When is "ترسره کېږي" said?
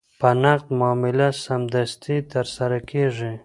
2.33-3.33